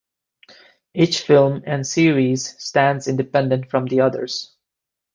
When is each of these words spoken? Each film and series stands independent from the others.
Each 0.95 1.21
film 1.21 1.61
and 1.67 1.85
series 1.85 2.59
stands 2.59 3.07
independent 3.07 3.69
from 3.69 3.85
the 3.85 3.99
others. 4.01 4.55